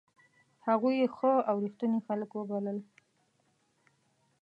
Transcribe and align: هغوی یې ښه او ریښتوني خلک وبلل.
هغوی 0.67 0.95
یې 1.01 1.07
ښه 1.15 1.33
او 1.49 1.55
ریښتوني 1.63 1.99
خلک 2.07 2.29
وبلل. 2.33 2.79